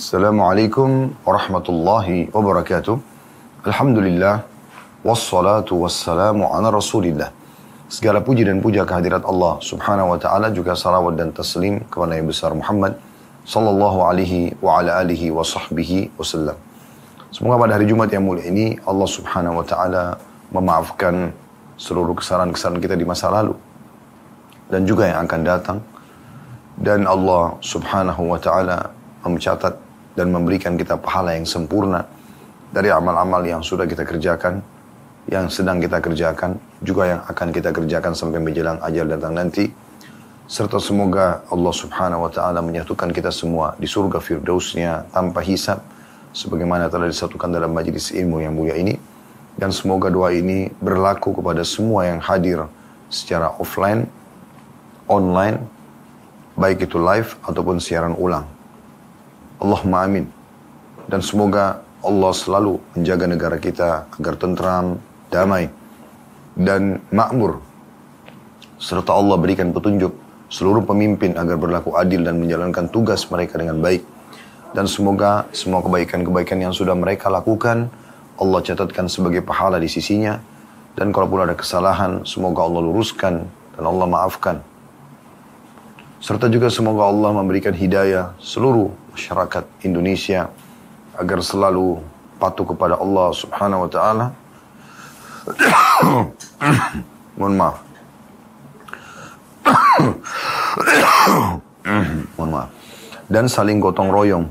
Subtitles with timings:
[0.00, 2.96] Assalamualaikum warahmatullahi wabarakatuh.
[3.68, 4.48] Alhamdulillah.
[5.04, 7.28] Wassalatu wassalamu ala rasulillah.
[7.92, 12.32] Segala puji dan puja kehadirat Allah subhanahu wa ta'ala juga salawat dan taslim kepada Nabi
[12.32, 12.96] besar Muhammad
[13.44, 16.56] sallallahu alaihi wa ala alihi wa sahbihi wasallam.
[17.28, 20.16] Semoga pada hari Jumat yang mulia ini Allah subhanahu wa ta'ala
[20.48, 21.28] memaafkan
[21.76, 23.52] seluruh kesalahan-kesalahan kita di masa lalu.
[24.72, 25.78] Dan juga yang akan datang.
[26.80, 28.96] Dan Allah subhanahu wa ta'ala
[29.28, 29.89] mencatat
[30.20, 32.04] dan memberikan kita pahala yang sempurna
[32.68, 34.60] dari amal-amal yang sudah kita kerjakan,
[35.32, 39.72] yang sedang kita kerjakan, juga yang akan kita kerjakan sampai menjelang ajal datang nanti.
[40.44, 45.80] Serta semoga Allah subhanahu wa ta'ala menyatukan kita semua di surga firdausnya tanpa hisab,
[46.36, 49.00] sebagaimana telah disatukan dalam majlis ilmu yang mulia ini.
[49.56, 52.68] Dan semoga doa ini berlaku kepada semua yang hadir
[53.08, 54.04] secara offline,
[55.08, 55.64] online,
[56.60, 58.59] baik itu live ataupun siaran ulang.
[59.60, 60.24] Allahumma amin.
[61.04, 64.96] Dan semoga Allah selalu menjaga negara kita agar tentram,
[65.28, 65.68] damai,
[66.56, 67.60] dan makmur.
[68.80, 70.16] Serta Allah berikan petunjuk
[70.48, 74.00] seluruh pemimpin agar berlaku adil dan menjalankan tugas mereka dengan baik.
[74.72, 77.92] Dan semoga semua kebaikan-kebaikan yang sudah mereka lakukan,
[78.40, 80.40] Allah catatkan sebagai pahala di sisinya.
[80.96, 83.44] Dan kalaupun ada kesalahan, semoga Allah luruskan
[83.76, 84.69] dan Allah maafkan.
[86.20, 90.52] Serta juga semoga Allah memberikan hidayah seluruh masyarakat Indonesia
[91.16, 91.96] agar selalu
[92.36, 94.26] patuh kepada Allah Subhanahu wa taala.
[97.40, 97.76] Mohon maaf.
[102.36, 102.68] Mohon maaf.
[103.24, 104.44] Dan saling gotong royong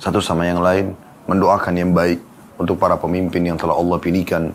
[0.00, 0.96] satu sama yang lain,
[1.28, 2.24] mendoakan yang baik
[2.56, 4.48] untuk para pemimpin yang telah Allah pilihkan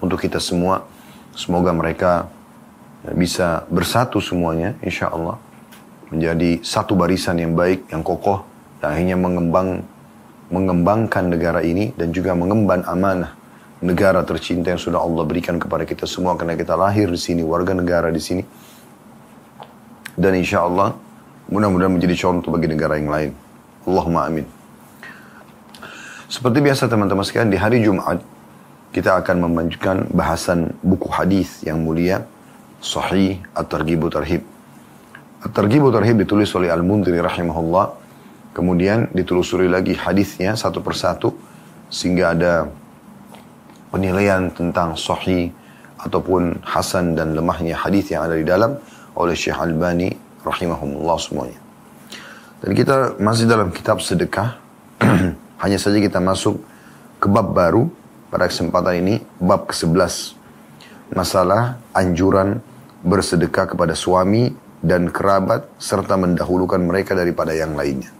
[0.00, 0.88] untuk kita semua.
[1.36, 2.32] Semoga mereka
[3.14, 5.38] bisa bersatu semuanya, insya Allah
[6.08, 8.42] menjadi satu barisan yang baik, yang kokoh,
[8.80, 9.84] dan akhirnya mengembang,
[10.48, 13.36] mengembangkan negara ini dan juga mengemban amanah
[13.78, 17.76] negara tercinta yang sudah Allah berikan kepada kita semua karena kita lahir di sini, warga
[17.76, 18.42] negara di sini.
[20.18, 20.98] Dan insya Allah
[21.46, 23.30] mudah-mudahan menjadi contoh bagi negara yang lain.
[23.86, 24.46] Allahumma amin.
[26.26, 28.20] Seperti biasa teman-teman sekalian di hari Jumat
[28.90, 32.26] kita akan memanjukan bahasan buku hadis yang mulia
[32.78, 34.42] Sahih At-Targhib Tarhib.
[35.42, 38.06] At-Targhib Tarhib ditulis oleh Al-Mundiri rahimahullah.
[38.54, 41.30] Kemudian ditelusuri lagi hadisnya satu persatu
[41.90, 42.52] sehingga ada
[43.94, 45.54] penilaian tentang sahih
[45.98, 48.78] ataupun hasan dan lemahnya hadis yang ada di dalam
[49.14, 51.58] oleh Syekh Albani rahimahumullah semuanya.
[52.58, 54.58] Dan kita masih dalam kitab sedekah.
[55.62, 56.58] Hanya saja kita masuk
[57.18, 57.90] ke bab baru
[58.30, 60.38] pada kesempatan ini, bab ke-11
[61.12, 62.60] masalah anjuran
[63.02, 64.50] bersedekah kepada suami
[64.82, 68.10] dan kerabat serta mendahulukan mereka daripada yang lainnya.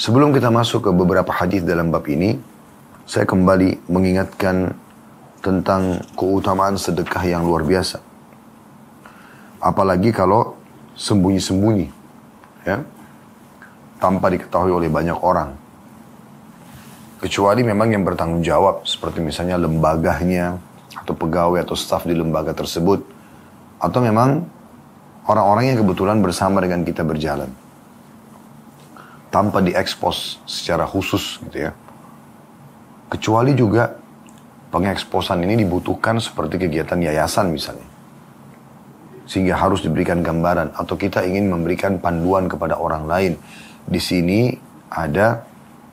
[0.00, 2.32] Sebelum kita masuk ke beberapa hadis dalam bab ini,
[3.04, 4.72] saya kembali mengingatkan
[5.44, 8.00] tentang keutamaan sedekah yang luar biasa.
[9.60, 10.56] Apalagi kalau
[10.96, 11.88] sembunyi-sembunyi,
[12.64, 12.80] ya,
[14.00, 15.52] tanpa diketahui oleh banyak orang.
[17.20, 20.56] Kecuali memang yang bertanggung jawab, seperti misalnya lembaganya,
[20.96, 23.02] atau pegawai atau staf di lembaga tersebut
[23.80, 24.42] atau memang
[25.30, 27.50] orang-orang yang kebetulan bersama dengan kita berjalan
[29.30, 31.72] tanpa diekspos secara khusus gitu ya.
[33.10, 33.90] Kecuali juga
[34.70, 37.86] pengeksposan ini dibutuhkan seperti kegiatan yayasan misalnya.
[39.26, 43.32] Sehingga harus diberikan gambaran atau kita ingin memberikan panduan kepada orang lain.
[43.86, 44.54] Di sini
[44.90, 45.46] ada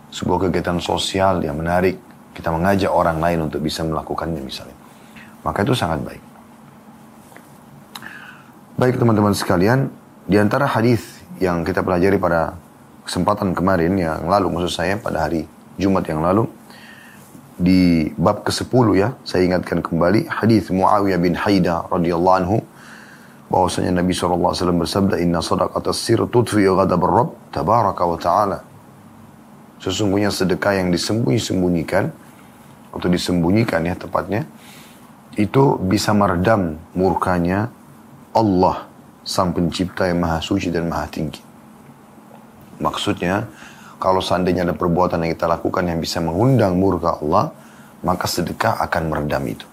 [0.10, 1.98] sebuah kegiatan sosial yang menarik.
[2.34, 4.77] Kita mengajak orang lain untuk bisa melakukannya misalnya
[5.48, 6.24] maka itu sangat baik.
[8.76, 9.88] Baik teman-teman sekalian,
[10.28, 12.60] di antara hadis yang kita pelajari pada
[13.08, 15.48] kesempatan kemarin yang lalu maksud saya pada hari
[15.80, 16.52] Jumat yang lalu
[17.56, 22.58] di bab ke-10 ya, saya ingatkan kembali hadis Muawiyah bin Haida radhiyallahu anhu
[23.48, 28.60] bahwasanya Nabi SAW bersabda inna sadaqata sir tudfi ghadab rabb tabaraka wa ta'ala
[29.80, 32.12] sesungguhnya sedekah yang disembunyi-sembunyikan
[32.92, 34.44] atau disembunyikan ya tepatnya
[35.38, 37.70] itu bisa meredam murkanya
[38.34, 38.90] Allah
[39.22, 41.46] sang pencipta yang maha suci dan maha tinggi.
[42.82, 43.46] Maksudnya,
[44.02, 47.54] kalau seandainya ada perbuatan yang kita lakukan yang bisa mengundang murka Allah,
[48.02, 49.66] maka sedekah akan meredam itu.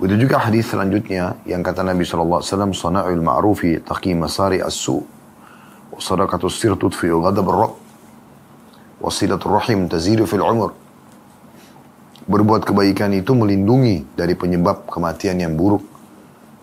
[0.00, 2.40] Begitu juga hadis selanjutnya yang kata Nabi SAW,
[2.72, 4.96] Sana'ul ma'rufi taqi masari as-su,
[5.92, 7.72] wa sadaqatus sir tudfi'u ghadab ar-rab,
[9.04, 10.79] wasilatul rahim tazidu fil umur.
[12.30, 15.82] Berbuat kebaikan itu melindungi dari penyebab kematian yang buruk.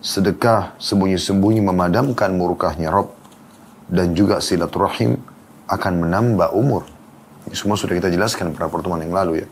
[0.00, 3.12] Sedekah sembunyi-sembunyi memadamkan murkahnya Rob.
[3.84, 5.20] Dan juga silaturahim
[5.68, 6.88] akan menambah umur.
[7.44, 9.48] Ini semua sudah kita jelaskan pada pertemuan yang lalu ya.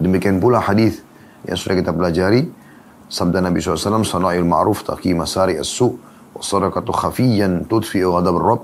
[0.00, 1.04] Demikian pula hadis
[1.44, 2.48] yang sudah kita pelajari.
[3.12, 5.92] Sabda Nabi SAW, Sana'il ma'ruf taqi masari as-su'
[6.32, 8.60] wa sadaqatu khafiyan tudfi'u ghadab ar-rab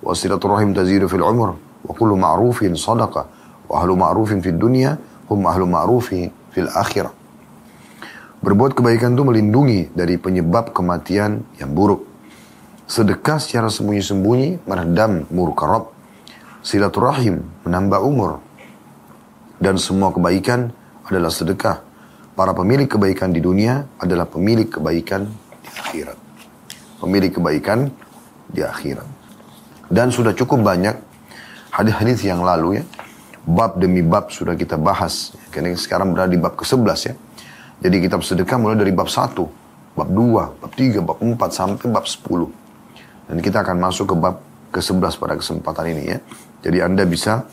[0.00, 3.26] wa silaturahim tazidu fil umur wa kullu ma'rufin sadaqa
[3.68, 4.96] wa ahlu ma'rufin fid dunya
[5.30, 7.14] hum ahlu ma'rufin fil akhirah.
[8.40, 12.08] Berbuat kebaikan itu melindungi dari penyebab kematian yang buruk.
[12.90, 15.86] Sedekah secara sembunyi-sembunyi meredam murka Rabb.
[16.66, 18.42] Silaturahim menambah umur.
[19.60, 20.72] Dan semua kebaikan
[21.06, 21.84] adalah sedekah.
[22.32, 25.28] Para pemilik kebaikan di dunia adalah pemilik kebaikan
[25.60, 26.18] di akhirat.
[26.98, 27.92] Pemilik kebaikan
[28.48, 29.04] di akhirat.
[29.92, 30.96] Dan sudah cukup banyak
[31.70, 32.84] hadis-hadis yang lalu ya.
[33.44, 35.32] Bab demi bab sudah kita bahas.
[35.48, 37.14] Karena sekarang berada di bab ke-11 ya
[37.80, 39.32] jadi kitab sedekah mulai dari bab 1,
[39.96, 42.52] bab 2, bab 3, bab 4 sampai bab 10.
[43.32, 44.36] Dan kita akan masuk ke bab
[44.68, 46.18] ke-11 pada kesempatan ini ya.
[46.60, 47.48] Jadi Anda bisa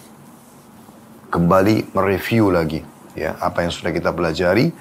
[1.32, 2.84] kembali mereview lagi
[3.16, 4.72] ya apa yang sudah kita pelajari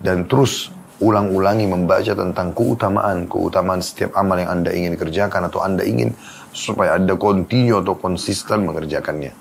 [0.00, 0.68] dan terus
[1.00, 6.12] ulang-ulangi membaca tentang keutamaan keutamaan setiap amal yang Anda ingin kerjakan atau Anda ingin
[6.52, 9.32] supaya Anda continue atau konsisten mengerjakannya.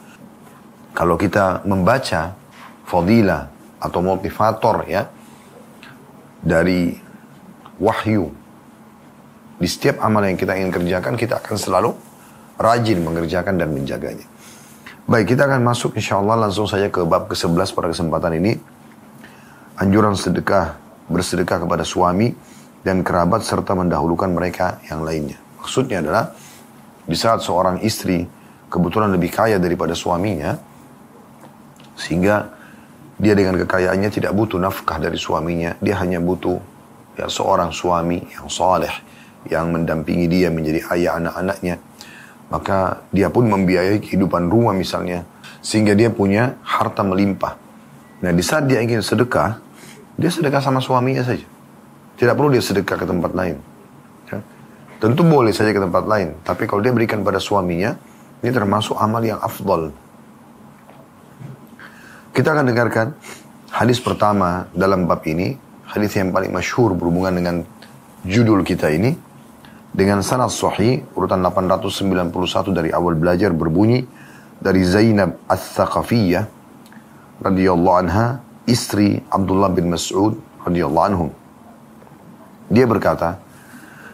[0.94, 2.36] Kalau kita membaca
[2.84, 3.48] fadilah
[3.80, 5.08] atau motivator ya,
[6.44, 6.96] dari
[7.80, 8.32] wahyu.
[9.60, 11.92] Di setiap amal yang kita ingin kerjakan, kita akan selalu
[12.56, 14.28] rajin mengerjakan dan menjaganya.
[15.10, 18.54] Baik, kita akan masuk insya Allah langsung saja ke bab ke-11 pada kesempatan ini.
[19.80, 20.76] Anjuran sedekah,
[21.08, 22.36] bersedekah kepada suami
[22.84, 25.40] dan kerabat serta mendahulukan mereka yang lainnya.
[25.60, 26.36] Maksudnya adalah
[27.04, 28.24] di saat seorang istri
[28.70, 30.56] kebetulan lebih kaya daripada suaminya,
[32.00, 32.56] sehingga
[33.20, 35.76] dia dengan kekayaannya tidak butuh nafkah dari suaminya.
[35.84, 36.56] Dia hanya butuh
[37.20, 38.96] ya, seorang suami yang soleh.
[39.52, 41.76] Yang mendampingi dia menjadi ayah anak-anaknya.
[42.48, 45.28] Maka dia pun membiayai kehidupan rumah misalnya.
[45.60, 47.60] Sehingga dia punya harta melimpah.
[48.24, 49.60] Nah di saat dia ingin sedekah.
[50.16, 51.44] Dia sedekah sama suaminya saja.
[52.16, 53.60] Tidak perlu dia sedekah ke tempat lain.
[54.32, 54.40] Ya.
[55.00, 56.40] Tentu boleh saja ke tempat lain.
[56.44, 58.00] Tapi kalau dia berikan pada suaminya.
[58.40, 59.92] Ini termasuk amal yang afdol.
[62.30, 63.08] Kita akan dengarkan
[63.74, 65.58] hadis pertama dalam bab ini,
[65.90, 67.56] hadis yang paling masyhur berhubungan dengan
[68.24, 69.18] judul kita ini
[69.90, 74.06] dengan sanad sahih urutan 891 dari awal belajar berbunyi
[74.62, 76.46] dari Zainab Ats-Tsaqafiyah
[77.42, 81.28] radhiyallahu anha istri Abdullah bin Mas'ud radhiyallahu anhu.
[82.70, 83.42] Dia berkata,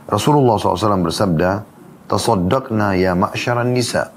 [0.07, 1.67] Rasulullah SAW bersabda,
[2.05, 4.13] Tasaddaqna ya ma'syaran nisa,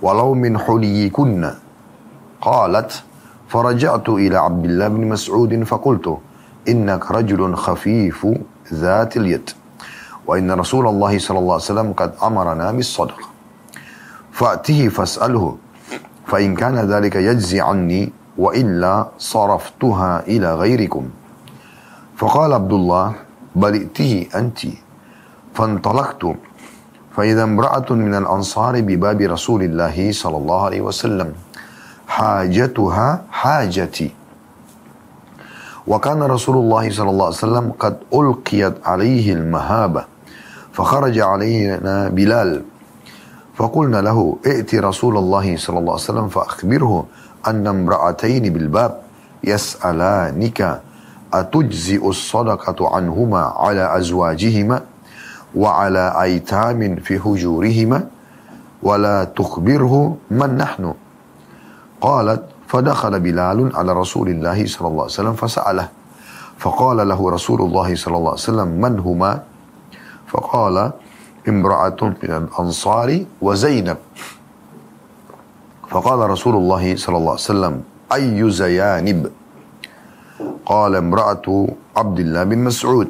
[0.00, 1.65] walau min huliyikunna,
[2.46, 3.02] قالت
[3.48, 6.06] فرجعت إلى عبد الله بن مسعود فقلت
[6.68, 8.26] إنك رجل خفيف
[8.72, 9.50] ذات اليد
[10.26, 13.26] وإن رسول الله صلى الله عليه وسلم قد أمرنا بالصدقة
[14.32, 15.56] فأته فاسأله
[16.26, 21.04] فإن كان ذلك يجزي عني وإلا صرفتها إلى غيركم.
[22.16, 23.06] فقال عبد الله
[23.56, 24.58] بل ائته أنت.
[25.54, 26.22] فانطلقت
[27.16, 31.45] فإذا امرأة من الأنصار بباب رسول الله صلى الله عليه وسلم.
[32.16, 34.10] حاجتها حاجتي.
[35.86, 40.04] وكان رسول الله صلى الله عليه وسلم قد ألقيت عليه المهابة
[40.72, 42.62] فخرج علينا بلال.
[43.56, 47.06] فقلنا له ائت رسول الله صلى الله عليه وسلم فأخبره
[47.46, 48.92] أن امرأتين بالباب
[49.44, 50.80] يسألانك
[51.34, 54.80] أتجزئ الصدقة عنهما على أزواجهما
[55.54, 57.98] وعلى أيتام في هجورهما
[58.82, 60.94] ولا تخبره من نحن.
[62.00, 65.88] قالت فدخل بلال على رسول الله صلى الله عليه وسلم فسأله.
[66.58, 69.42] فقال له رسول الله صلى الله عليه وسلم من هما؟
[70.26, 70.92] فقال
[71.48, 73.96] امرأة من الأنصار وزينب.
[75.88, 77.74] فقال رسول الله صلى الله عليه وسلم
[78.12, 79.30] أي زيانب؟
[80.66, 81.46] قال امرأة
[81.96, 83.08] عبد الله بن مسعود.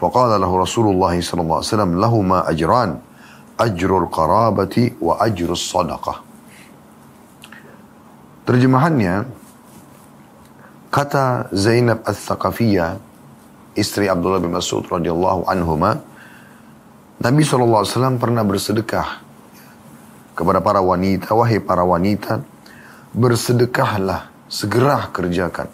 [0.00, 2.98] فقال له رسول الله صلى الله عليه وسلم لهما أجران
[3.60, 6.31] أجر القرابة وأجر الصدقة.
[8.42, 9.30] Terjemahannya,
[10.90, 12.98] kata Zainab Al-Thaqafiyah,
[13.78, 16.02] istri Abdullah bin Mas'ud radhiyallahu anhuma,
[17.22, 19.22] Nabi SAW pernah bersedekah
[20.34, 22.42] kepada para wanita, wahai para wanita,
[23.14, 25.70] bersedekahlah, segera kerjakan.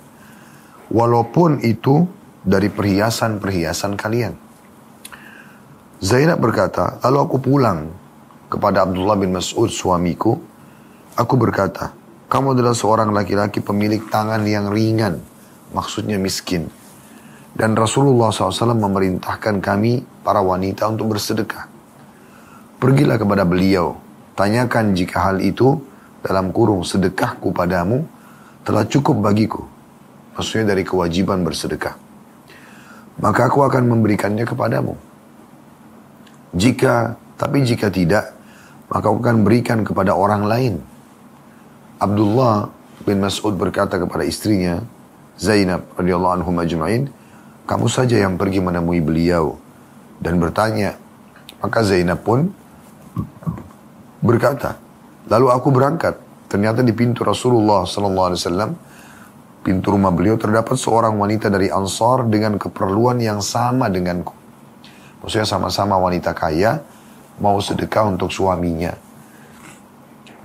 [0.93, 2.05] Walaupun itu
[2.45, 4.37] dari perhiasan-perhiasan kalian.
[6.05, 7.91] Zainab berkata, lalu aku pulang
[8.53, 10.37] kepada Abdullah bin Mas'ud suamiku,
[11.17, 11.97] aku berkata,
[12.29, 15.21] kamu adalah seorang laki-laki pemilik tangan yang ringan,
[15.73, 16.69] maksudnya miskin.
[17.57, 21.67] Dan Rasulullah SAW memerintahkan kami, para wanita, untuk bersedekah.
[22.79, 23.99] Pergilah kepada beliau,
[24.39, 25.83] Tanyakan jika hal itu
[26.23, 28.07] dalam kurung sedekahku padamu
[28.63, 29.67] telah cukup bagiku.
[30.39, 31.99] Maksudnya dari kewajiban bersedekah.
[33.19, 34.95] Maka aku akan memberikannya kepadamu.
[36.55, 38.31] Jika, tapi jika tidak,
[38.87, 40.79] maka aku akan berikan kepada orang lain.
[41.99, 42.71] Abdullah
[43.03, 44.83] bin Mas'ud berkata kepada istrinya,
[45.35, 47.11] Zainab radhiyallahu anhu majma'in,
[47.67, 49.59] kamu saja yang pergi menemui beliau
[50.23, 50.95] dan bertanya.
[51.59, 52.55] Maka Zainab pun
[54.23, 54.79] berkata,
[55.27, 56.15] lalu aku berangkat.
[56.49, 58.71] Ternyata di pintu Rasulullah sallallahu alaihi wasallam
[59.61, 64.33] pintu rumah beliau terdapat seorang wanita dari Ansar dengan keperluan yang sama denganku.
[65.21, 66.79] Maksudnya sama-sama wanita kaya,
[67.43, 68.95] mau sedekah untuk suaminya.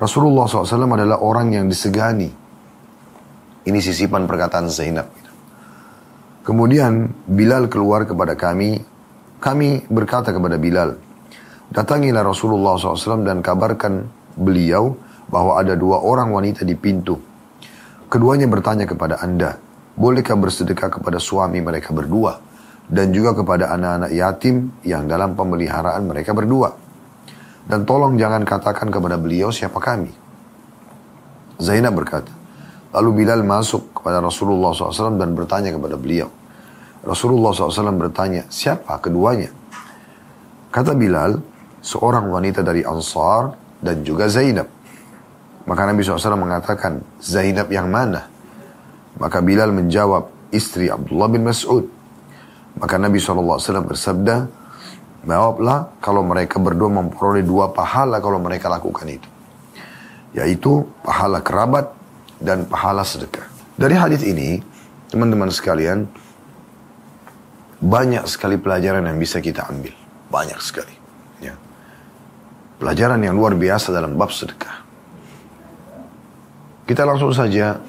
[0.04, 2.28] Rasulullah SAW adalah orang yang disegani.
[3.64, 5.08] Ini sisipan perkataan Zainab.
[6.44, 8.84] Kemudian Bilal keluar kepada kami.
[9.40, 11.00] Kami berkata kepada Bilal,
[11.72, 14.04] Datangilah Rasulullah SAW dan kabarkan
[14.36, 14.92] beliau
[15.32, 17.16] bahwa ada dua orang wanita di pintu.
[18.12, 19.56] Keduanya bertanya kepada anda,
[19.96, 22.44] bolehkah bersedekah kepada suami mereka berdua?
[22.84, 26.83] Dan juga kepada anak-anak yatim yang dalam pemeliharaan mereka berdua.
[27.64, 30.12] Dan tolong jangan katakan kepada beliau siapa kami.
[31.64, 32.32] Zainab berkata,
[32.92, 36.28] lalu Bilal masuk kepada Rasulullah SAW dan bertanya kepada beliau.
[37.04, 39.52] Rasulullah SAW bertanya, siapa keduanya?
[40.72, 41.40] Kata Bilal,
[41.84, 44.68] seorang wanita dari Ansar dan juga Zainab.
[45.64, 48.28] Maka Nabi SAW mengatakan, Zainab yang mana?
[49.20, 51.88] Maka Bilal menjawab, istri Abdullah bin Mas'ud.
[52.76, 54.63] Maka Nabi SAW bersabda,
[55.24, 59.30] Jawablah kalau mereka berdua memperoleh dua pahala kalau mereka lakukan itu.
[60.36, 61.96] Yaitu pahala kerabat
[62.44, 63.48] dan pahala sedekah.
[63.80, 64.60] Dari hadis ini,
[65.08, 66.06] teman-teman sekalian,
[67.80, 69.96] banyak sekali pelajaran yang bisa kita ambil.
[70.28, 70.96] Banyak sekali.
[71.40, 71.56] Ya.
[72.84, 74.84] Pelajaran yang luar biasa dalam bab sedekah.
[76.84, 77.80] Kita langsung saja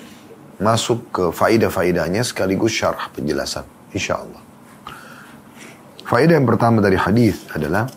[0.63, 3.67] masuk ke faidah-faidahnya sekaligus syarah penjelasan.
[3.91, 4.39] Insya Allah.
[6.15, 7.91] Faidah yang pertama dari hadis adalah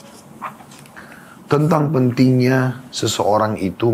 [1.46, 3.94] tentang pentingnya seseorang itu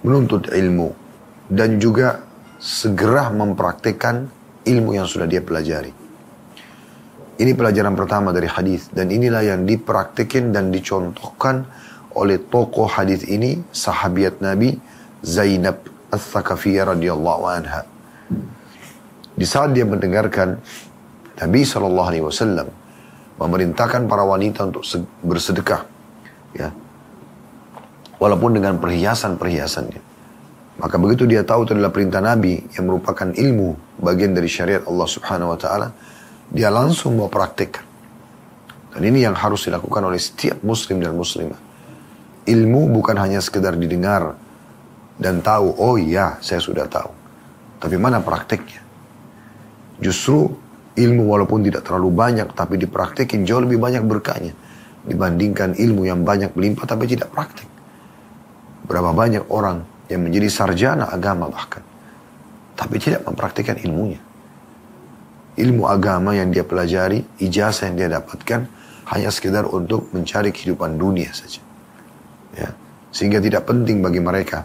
[0.00, 0.96] menuntut ilmu
[1.52, 2.24] dan juga
[2.56, 4.32] segera mempraktekkan
[4.64, 5.92] ilmu yang sudah dia pelajari.
[7.36, 11.68] Ini pelajaran pertama dari hadis dan inilah yang dipraktekin dan dicontohkan
[12.16, 14.72] oleh tokoh hadis ini sahabiat Nabi
[15.20, 15.84] Zainab
[16.16, 17.84] Al-Thaqafiyah radhiyallahu anha.
[19.36, 20.56] Di saat dia mendengarkan
[21.36, 22.87] Nabi Shallallahu Alaihi Wasallam
[23.38, 24.82] memerintahkan para wanita untuk
[25.22, 25.86] bersedekah,
[26.58, 26.74] ya,
[28.18, 30.02] walaupun dengan perhiasan-perhiasannya.
[30.78, 35.08] Maka begitu dia tahu itu adalah perintah Nabi yang merupakan ilmu bagian dari syariat Allah
[35.10, 35.88] Subhanahu Wa Taala,
[36.50, 37.86] dia langsung mau praktekkan.
[38.94, 41.58] Dan ini yang harus dilakukan oleh setiap muslim dan muslimah.
[42.46, 44.34] Ilmu bukan hanya sekedar didengar,
[45.18, 47.10] dan tahu, oh iya saya sudah tahu.
[47.78, 48.82] Tapi mana prakteknya?
[49.98, 50.54] Justru
[50.98, 54.52] ilmu walaupun tidak terlalu banyak tapi dipraktekin jauh lebih banyak berkahnya
[55.06, 57.70] dibandingkan ilmu yang banyak melimpah tapi tidak praktek.
[58.84, 61.86] Berapa banyak orang yang menjadi sarjana agama bahkan
[62.78, 64.22] tapi tidak mempraktikkan ilmunya.
[65.58, 68.70] Ilmu agama yang dia pelajari, ijazah yang dia dapatkan
[69.10, 71.58] hanya sekedar untuk mencari kehidupan dunia saja.
[72.54, 72.70] Ya.
[73.10, 74.62] Sehingga tidak penting bagi mereka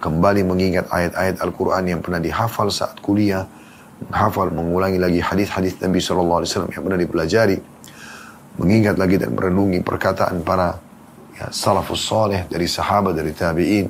[0.00, 3.44] kembali mengingat ayat-ayat Al-Quran yang pernah dihafal saat kuliah,
[4.08, 7.56] menghafal, mengulangi lagi hadis-hadis Nabi SAW yang pernah dipelajari,
[8.58, 10.76] mengingat lagi dan merenungi perkataan para
[11.36, 13.86] ya, salafus soleh dari sahabat, dari tabi'in,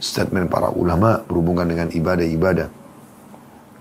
[0.00, 2.68] statement para ulama berhubungan dengan ibadah-ibadah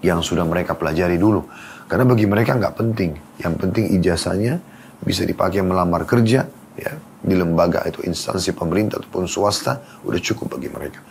[0.04, 1.48] yang sudah mereka pelajari dulu.
[1.90, 3.12] Karena bagi mereka nggak penting.
[3.42, 4.62] Yang penting ijazahnya
[5.02, 6.46] bisa dipakai melamar kerja,
[6.78, 11.02] ya, di lembaga itu instansi pemerintah ataupun swasta, udah cukup bagi mereka.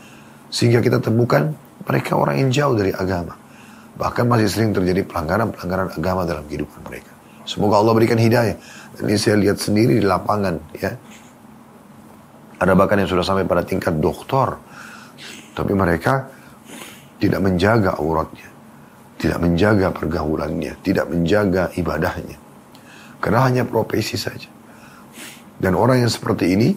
[0.48, 1.52] Sehingga kita temukan
[1.84, 3.47] mereka orang yang jauh dari agama.
[3.98, 7.10] Bahkan masih sering terjadi pelanggaran-pelanggaran agama dalam kehidupan mereka.
[7.42, 8.54] Semoga Allah berikan hidayah.
[8.94, 10.94] Dan ini saya lihat sendiri di lapangan ya.
[12.58, 14.58] Ada bahkan yang sudah sampai pada tingkat doktor.
[15.54, 16.30] Tapi mereka
[17.18, 18.46] tidak menjaga auratnya.
[19.18, 20.78] Tidak menjaga pergaulannya.
[20.78, 22.38] Tidak menjaga ibadahnya.
[23.18, 24.46] Karena hanya profesi saja.
[25.58, 26.70] Dan orang yang seperti ini,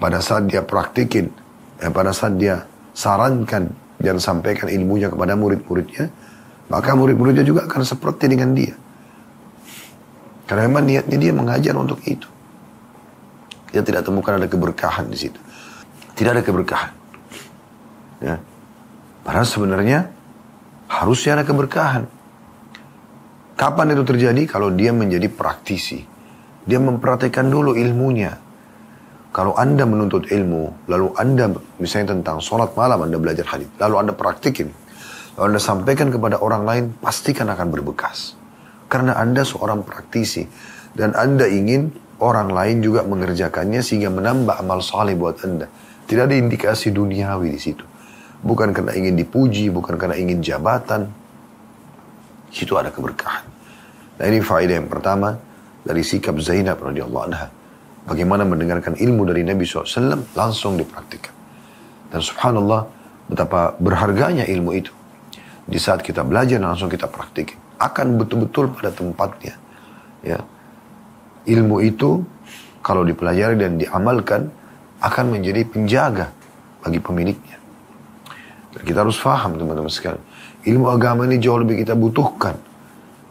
[0.00, 1.28] pada saat dia praktikin
[1.80, 2.64] eh, pada saat dia
[2.96, 6.12] sarankan dan sampaikan ilmunya kepada murid-muridnya,
[6.68, 8.74] maka murid-muridnya juga akan seperti dengan dia.
[10.46, 12.28] Karena memang niatnya dia mengajar untuk itu.
[13.66, 15.40] Kita tidak temukan ada keberkahan di situ.
[16.14, 16.92] Tidak ada keberkahan.
[18.22, 18.38] Ya.
[19.26, 20.06] Padahal sebenarnya
[20.86, 22.06] harusnya ada keberkahan.
[23.58, 24.42] Kapan itu terjadi?
[24.46, 26.04] Kalau dia menjadi praktisi.
[26.62, 28.45] Dia mempraktekkan dulu ilmunya.
[29.36, 34.16] Kalau Anda menuntut ilmu, lalu Anda misalnya tentang sholat malam Anda belajar hadis, lalu Anda
[34.16, 34.72] praktikin,
[35.36, 38.32] lalu Anda sampaikan kepada orang lain, pastikan akan berbekas.
[38.88, 40.48] Karena Anda seorang praktisi
[40.96, 45.68] dan Anda ingin orang lain juga mengerjakannya sehingga menambah amal saleh buat Anda.
[46.08, 47.84] Tidak ada indikasi duniawi di situ.
[48.40, 51.12] Bukan karena ingin dipuji, bukan karena ingin jabatan.
[52.48, 53.44] Situ ada keberkahan.
[54.16, 55.36] Nah ini faedah yang pertama
[55.84, 57.55] dari sikap Zainab radhiyallahu anha
[58.06, 61.34] bagaimana mendengarkan ilmu dari Nabi SAW langsung dipraktikkan.
[62.08, 62.86] Dan subhanallah
[63.26, 64.94] betapa berharganya ilmu itu.
[65.66, 67.58] Di saat kita belajar langsung kita praktikin.
[67.82, 69.58] Akan betul-betul pada tempatnya.
[70.22, 70.38] Ya.
[71.46, 72.22] Ilmu itu
[72.86, 74.48] kalau dipelajari dan diamalkan
[75.02, 76.30] akan menjadi penjaga
[76.86, 77.58] bagi pemiliknya.
[78.70, 80.22] Dan kita harus faham teman-teman sekalian.
[80.62, 82.54] Ilmu agama ini jauh lebih kita butuhkan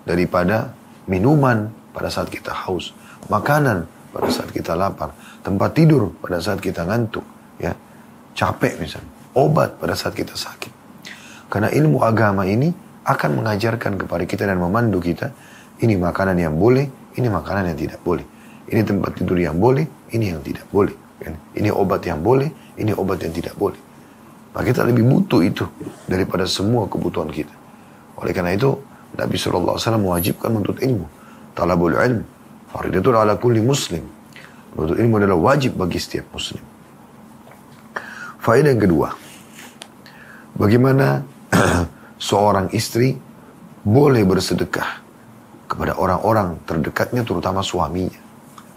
[0.04, 0.76] daripada
[1.08, 2.92] minuman pada saat kita haus.
[3.32, 5.12] Makanan pada saat kita lapar,
[5.44, 7.28] tempat tidur pada saat kita ngantuk,
[7.60, 7.76] ya,
[8.32, 10.72] capek misalnya, obat pada saat kita sakit.
[11.52, 12.72] Karena ilmu agama ini
[13.04, 15.36] akan mengajarkan kepada kita dan memandu kita,
[15.84, 16.88] ini makanan yang boleh,
[17.20, 18.24] ini makanan yang tidak boleh.
[18.72, 19.84] Ini tempat tidur yang boleh,
[20.16, 20.96] ini yang tidak boleh.
[21.20, 21.36] Ya.
[21.60, 23.78] Ini obat yang boleh, ini obat yang tidak boleh.
[24.56, 25.68] Maka kita lebih butuh itu
[26.08, 27.52] daripada semua kebutuhan kita.
[28.16, 28.80] Oleh karena itu,
[29.20, 31.06] Nabi SAW mewajibkan menuntut ilmu.
[31.52, 32.35] Talabul ilmu
[32.76, 34.04] Faridatun ala kulli muslim.
[34.76, 36.60] Menuntut ilmu adalah wajib bagi setiap muslim.
[38.44, 39.16] Faedah yang kedua.
[40.60, 41.24] Bagaimana
[42.20, 43.16] seorang istri
[43.88, 45.00] boleh bersedekah
[45.72, 48.20] kepada orang-orang terdekatnya terutama suaminya.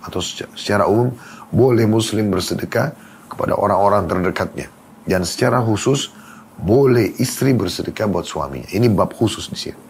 [0.06, 0.22] Atau
[0.54, 1.18] secara umum
[1.50, 2.94] boleh muslim bersedekah
[3.26, 4.70] kepada orang-orang terdekatnya.
[5.02, 6.14] Dan secara khusus
[6.54, 8.70] boleh istri bersedekah buat suaminya.
[8.70, 9.80] Ini bab khusus di sini.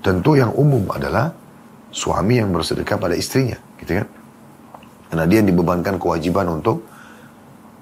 [0.00, 1.49] Tentu yang umum adalah
[1.90, 4.08] suami yang bersedekah pada istrinya, gitu kan?
[5.10, 6.86] Karena dia dibebankan kewajiban untuk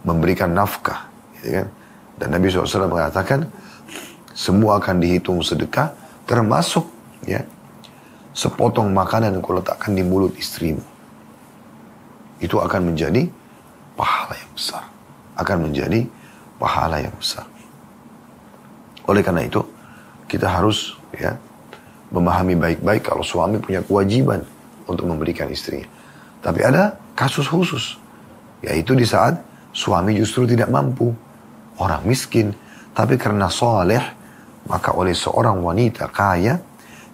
[0.04, 1.66] memberikan nafkah, gitu kan?
[2.18, 3.46] Dan Nabi SAW mengatakan,
[4.32, 5.94] semua akan dihitung sedekah,
[6.26, 6.86] termasuk
[7.26, 7.42] ya
[8.34, 10.82] sepotong makanan yang kau letakkan di mulut istrimu.
[12.38, 13.26] Itu akan menjadi
[13.98, 14.82] pahala yang besar.
[15.34, 16.06] Akan menjadi
[16.58, 17.46] pahala yang besar.
[19.10, 19.58] Oleh karena itu,
[20.30, 21.34] kita harus ya
[22.08, 24.40] memahami baik-baik kalau suami punya kewajiban
[24.88, 25.86] untuk memberikan istrinya.
[26.40, 27.98] Tapi ada kasus khusus,
[28.64, 29.36] yaitu di saat
[29.74, 31.12] suami justru tidak mampu,
[31.78, 32.54] orang miskin,
[32.96, 34.02] tapi karena soleh,
[34.66, 36.58] maka oleh seorang wanita kaya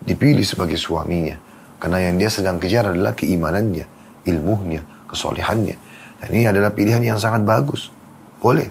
[0.00, 1.36] dipilih sebagai suaminya.
[1.80, 3.84] Karena yang dia sedang kejar adalah keimanannya,
[4.24, 4.80] ilmunya,
[5.10, 5.76] kesolehannya.
[6.22, 7.92] Dan ini adalah pilihan yang sangat bagus.
[8.40, 8.68] Boleh.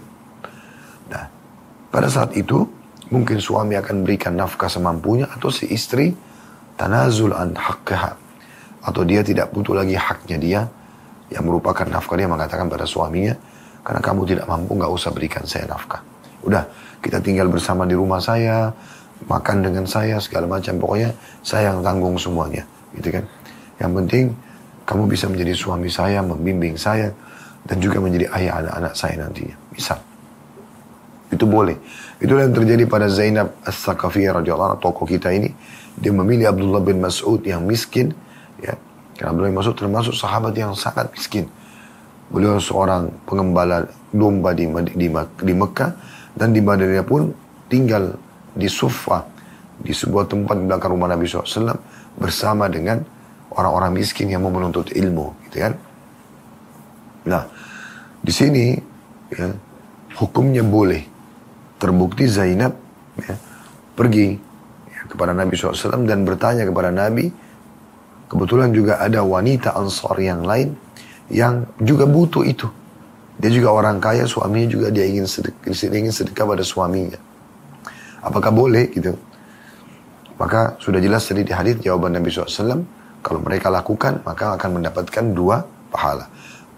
[1.13, 1.29] Nah,
[1.93, 2.65] pada saat itu
[3.13, 6.09] Mungkin suami akan berikan nafkah semampunya atau si istri
[6.73, 8.17] tanazul an haqqaha.
[8.89, 10.61] Atau dia tidak butuh lagi haknya dia
[11.29, 13.37] yang merupakan nafkah dia mengatakan pada suaminya
[13.85, 16.01] karena kamu tidak mampu nggak usah berikan saya nafkah.
[16.41, 16.65] Udah
[16.99, 18.73] kita tinggal bersama di rumah saya,
[19.29, 21.13] makan dengan saya segala macam pokoknya
[21.45, 22.65] saya yang tanggung semuanya
[22.97, 23.23] gitu kan.
[23.77, 24.25] Yang penting
[24.83, 27.13] kamu bisa menjadi suami saya, membimbing saya
[27.63, 29.55] dan juga menjadi ayah anak-anak saya nantinya.
[29.71, 29.95] Bisa.
[31.33, 31.81] Itu boleh.
[32.21, 35.49] Itulah yang terjadi pada Zainab As-Sakafiyah radhiyallahu anha, tokoh kita ini.
[35.97, 38.13] Dia memilih Abdullah bin Mas'ud yang miskin.
[38.61, 38.77] Ya.
[39.17, 41.49] Karena Abdullah bin Mas'ud termasuk sahabat yang sangat miskin.
[42.29, 45.91] Beliau seorang pengembala domba di, di, di Mekah.
[46.33, 47.33] Dan di Madinah pun
[47.69, 48.13] tinggal
[48.53, 49.25] di Sufa.
[49.81, 51.73] Di sebuah tempat di belakang rumah Nabi SAW.
[52.13, 53.01] Bersama dengan
[53.57, 55.49] orang-orang miskin yang mau menuntut ilmu.
[55.49, 55.73] Gitu kan.
[57.23, 57.43] Nah,
[58.21, 58.73] di sini
[59.31, 59.49] ya,
[60.17, 61.12] hukumnya boleh
[61.83, 62.71] terbukti Zainab
[63.19, 63.35] ya,
[63.99, 64.39] pergi
[64.87, 67.27] ya, kepada Nabi SAW dan bertanya kepada Nabi.
[68.31, 70.73] Kebetulan juga ada wanita ansar yang lain
[71.27, 72.65] yang juga butuh itu.
[73.37, 77.19] Dia juga orang kaya, suaminya juga dia ingin sedekah, dia ingin sedekah pada suaminya.
[78.23, 79.13] Apakah boleh gitu?
[80.39, 82.81] Maka sudah jelas tadi di hadis jawaban Nabi SAW,
[83.21, 85.61] kalau mereka lakukan maka akan mendapatkan dua
[85.93, 86.25] pahala.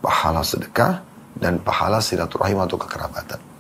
[0.04, 1.00] Pahala sedekah
[1.40, 3.55] dan pahala silaturahim atau kekerabatan.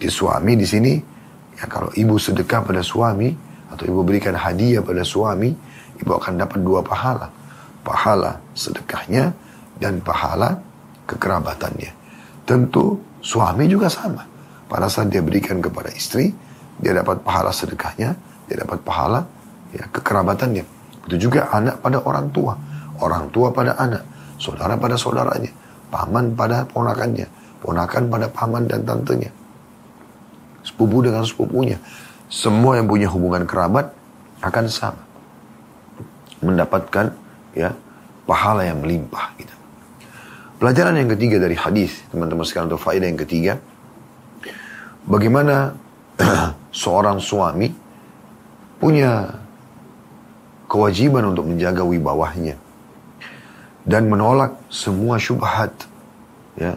[0.00, 0.96] Berarti suami di sini,
[1.60, 3.36] ya kalau ibu sedekah pada suami,
[3.68, 5.52] atau ibu berikan hadiah pada suami,
[6.00, 7.28] ibu akan dapat dua pahala.
[7.84, 9.28] Pahala sedekahnya
[9.76, 10.56] dan pahala
[11.04, 11.92] kekerabatannya.
[12.48, 14.24] Tentu suami juga sama.
[14.72, 16.32] Pada saat dia berikan kepada istri,
[16.80, 18.16] dia dapat pahala sedekahnya,
[18.48, 19.20] dia dapat pahala
[19.76, 20.64] ya, kekerabatannya.
[21.12, 22.56] Itu juga anak pada orang tua,
[23.04, 24.00] orang tua pada anak,
[24.40, 25.52] saudara pada saudaranya,
[25.92, 27.28] paman pada ponakannya,
[27.60, 29.28] ponakan pada paman dan tantenya
[30.64, 31.80] sepupu dengan sepupunya.
[32.30, 33.90] Semua yang punya hubungan kerabat
[34.40, 35.02] akan sama.
[36.40, 37.12] Mendapatkan
[37.52, 37.74] ya
[38.24, 39.54] pahala yang melimpah gitu.
[40.60, 43.56] Pelajaran yang ketiga dari hadis, teman-teman sekalian untuk faedah yang ketiga,
[45.08, 45.72] bagaimana
[46.84, 47.72] seorang suami
[48.76, 49.40] punya
[50.68, 52.60] kewajiban untuk menjaga wibawahnya
[53.88, 55.72] dan menolak semua syubhat.
[56.60, 56.76] Ya,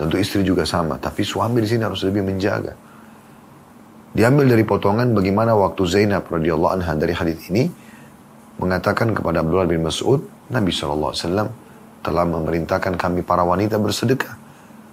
[0.00, 2.72] tentu istri juga sama, tapi suami di sini harus lebih menjaga.
[4.10, 7.70] Diambil dari potongan bagaimana waktu Zainab radhiyallahu anha dari hadis ini
[8.58, 11.14] mengatakan kepada Abdullah bin Mas'ud, Nabi SAW
[12.02, 14.34] telah memerintahkan kami para wanita bersedekah.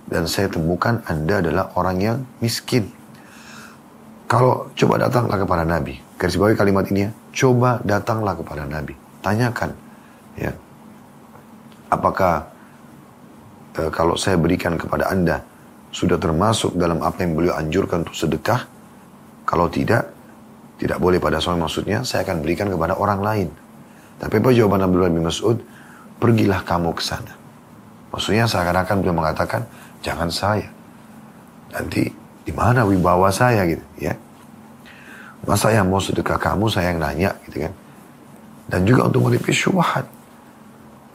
[0.08, 2.88] Dan saya temukan Anda adalah orang yang miskin.
[4.24, 6.00] Kalau coba datanglah kepada Nabi.
[6.16, 7.12] Garis bawah kalimat ini ya.
[7.36, 8.96] Coba datanglah kepada Nabi.
[9.20, 9.76] Tanyakan.
[10.40, 10.56] Ya.
[11.92, 12.48] Apakah
[13.76, 15.44] e, kalau saya berikan kepada Anda
[15.92, 18.77] sudah termasuk dalam apa yang beliau anjurkan untuk sedekah?
[19.48, 20.12] Kalau tidak,
[20.76, 23.48] tidak boleh pada suami maksudnya, saya akan berikan kepada orang lain.
[24.20, 25.58] Tapi apa jawaban Abdullah bin Mas'ud?
[26.20, 27.32] Pergilah kamu ke sana.
[28.12, 29.64] Maksudnya seakan-akan beliau mengatakan,
[30.04, 30.68] jangan saya.
[31.72, 32.12] Nanti
[32.44, 34.16] di mana wibawa saya gitu ya.
[35.48, 37.74] Masa yang mau sedekah kamu saya yang nanya gitu kan.
[38.68, 40.04] Dan juga untuk menipis syubhat.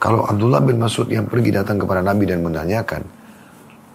[0.01, 3.05] Kalau Abdullah bin Mas'ud yang pergi datang kepada Nabi dan menanyakan,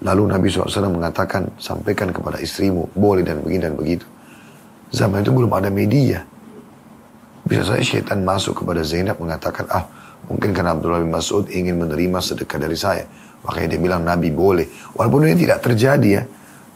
[0.06, 4.06] lalu Nabi SAW mengatakan, sampaikan kepada istrimu, boleh dan begini dan begitu.
[4.88, 6.24] Zaman itu belum ada media.
[7.44, 9.84] Bisa saya syaitan masuk kepada Zainab mengatakan, ah
[10.28, 13.04] mungkin karena Abdullah bin Mas'ud ingin menerima sedekah dari saya.
[13.44, 14.68] Makanya dia bilang Nabi boleh.
[14.96, 16.22] Walaupun ini tidak terjadi ya.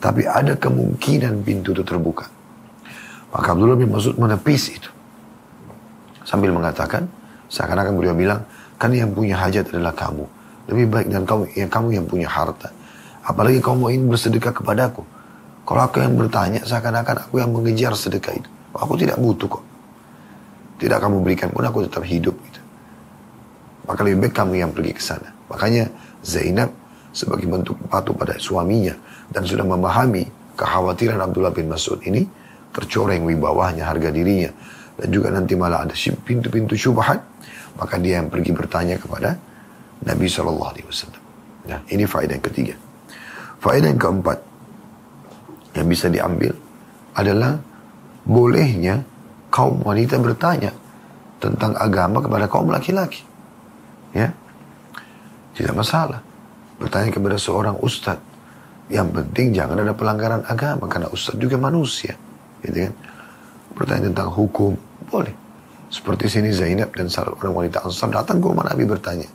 [0.03, 2.27] Tapi ada kemungkinan pintu itu terbuka.
[3.33, 4.90] Maka Abdullah bin Mas'ud menepis itu.
[6.27, 7.09] Sambil mengatakan,
[7.48, 8.44] seakan-akan beliau bilang,
[8.77, 10.27] kan yang punya hajat adalah kamu.
[10.68, 12.70] Lebih baik dan kamu yang kamu yang punya harta.
[13.22, 15.07] Apalagi kamu ingin bersedekah kepadaku.
[15.62, 18.51] Kalau aku yang bertanya, seakan-akan aku yang mengejar sedekah itu.
[18.75, 19.64] Aku tidak butuh kok
[20.83, 22.61] tidak kamu berikan pun aku tetap hidup gitu.
[23.87, 25.31] Maka lebih baik kamu yang pergi ke sana.
[25.46, 25.87] Makanya
[26.27, 26.75] Zainab
[27.14, 28.98] sebagai bentuk patuh pada suaminya
[29.31, 30.27] dan sudah memahami
[30.59, 32.27] kekhawatiran Abdullah bin Mas'ud ini
[32.75, 34.51] tercoreng wibawahnya, harga dirinya
[34.98, 37.22] dan juga nanti malah ada pintu-pintu syubhat
[37.79, 39.38] maka dia yang pergi bertanya kepada
[40.03, 41.22] Nabi Shallallahu Alaihi Wasallam.
[41.62, 42.75] Nah, ini faedah yang ketiga.
[43.62, 44.38] Faedah yang keempat
[45.73, 46.53] yang bisa diambil
[47.17, 47.61] adalah
[48.25, 49.03] bolehnya
[49.53, 50.73] kaum wanita bertanya
[51.43, 53.25] tentang agama kepada kaum laki-laki.
[54.15, 54.31] Ya.
[55.53, 56.23] Tidak masalah.
[56.81, 58.31] Bertanya kepada seorang ustadz.
[58.89, 62.17] Yang penting jangan ada pelanggaran agama karena ustadz juga manusia.
[62.65, 62.95] Gitu kan.
[63.77, 64.73] Bertanya tentang hukum.
[65.09, 65.35] Boleh.
[65.93, 69.29] Seperti sini Zainab dan orang wanita Ansar datang ke rumah Nabi bertanya.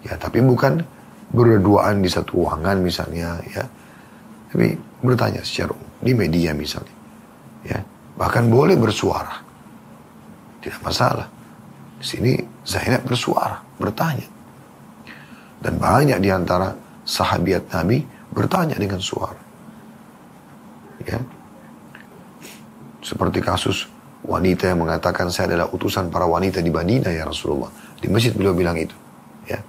[0.00, 0.80] Ya, tapi bukan
[1.28, 3.68] berduaan di satu ruangan misalnya, ya.
[4.48, 6.94] Tapi bertanya secara di media misalnya.
[7.66, 7.82] Ya.
[8.18, 9.42] Bahkan boleh bersuara.
[10.58, 11.26] Tidak masalah.
[11.98, 12.32] Di sini
[12.66, 14.26] Zainab bersuara, bertanya.
[15.58, 16.70] Dan banyak di antara
[17.02, 19.38] sahabiat Nabi bertanya dengan suara.
[21.02, 21.18] Ya.
[23.02, 23.86] Seperti kasus
[24.26, 27.70] wanita yang mengatakan saya adalah utusan para wanita di Madinah ya Rasulullah.
[27.98, 28.94] Di masjid beliau bilang itu.
[29.46, 29.62] Ya.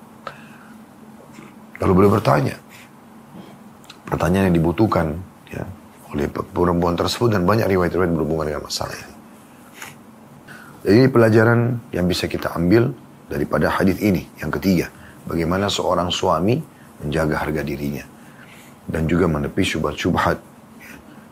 [1.82, 2.58] Lalu beliau bertanya.
[4.10, 5.16] Pertanyaan yang dibutuhkan.
[5.50, 5.66] Ya
[6.10, 9.16] oleh perempuan tersebut dan banyak riwayat-riwayat berhubungan dengan masalah ini.
[10.80, 11.60] Jadi pelajaran
[11.94, 12.90] yang bisa kita ambil
[13.30, 14.90] daripada hadis ini yang ketiga,
[15.30, 16.58] bagaimana seorang suami
[17.04, 18.06] menjaga harga dirinya
[18.90, 20.42] dan juga menepis syubhat-syubhat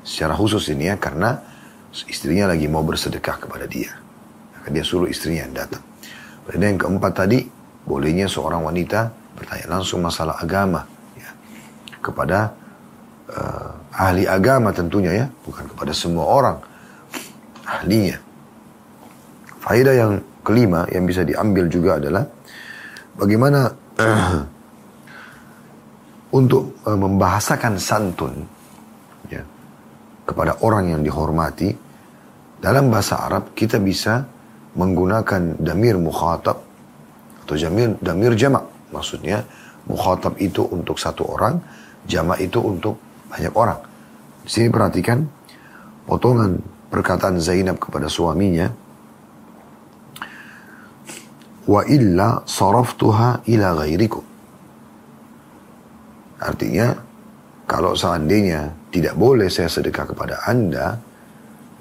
[0.05, 1.41] secara khusus ini ya karena
[2.05, 3.97] istrinya lagi mau bersedekah kepada dia.
[4.53, 5.81] Maka dia suruh istrinya yang datang.
[6.47, 7.39] Dan yang keempat tadi,
[7.87, 10.85] bolehnya seorang wanita bertanya langsung masalah agama
[11.17, 11.29] ya,
[12.03, 12.66] kepada
[13.31, 16.57] uh, ahli agama tentunya ya, bukan kepada semua orang
[17.67, 18.17] ahlinya.
[19.59, 20.11] Faedah yang
[20.47, 22.23] kelima yang bisa diambil juga adalah
[23.19, 23.67] bagaimana
[23.99, 24.39] uh,
[26.39, 28.47] untuk uh, membahasakan santun
[29.27, 29.43] ya,
[30.23, 31.75] kepada orang yang dihormati
[32.57, 34.23] dalam bahasa Arab kita bisa
[34.77, 36.57] menggunakan damir mukhatab
[37.43, 39.43] atau damir damir jamak maksudnya
[39.87, 41.59] mukhatab itu untuk satu orang
[42.05, 43.79] jamak itu untuk banyak orang.
[44.43, 45.27] Di sini perhatikan
[46.07, 48.71] potongan perkataan Zainab kepada suaminya.
[51.67, 54.23] Wa illa saraftuha ila ghairikum.
[56.39, 56.95] Artinya,
[57.67, 60.95] kalau seandainya tidak boleh saya sedekah kepada Anda,